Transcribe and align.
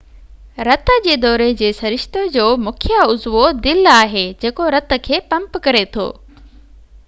رت 0.67 0.87
جي 1.07 1.17
دوري 1.25 1.49
جي 1.59 1.69
سرشتي 1.81 2.23
جو 2.37 2.47
مکيہ 2.69 3.03
عضوو 3.11 3.45
دل 3.69 3.91
آهي 3.95 4.25
جيڪو 4.45 4.73
رت 4.77 4.97
کي 5.09 5.23
پمپ 5.35 5.63
ڪري 5.69 5.87
ٿو 5.97 6.11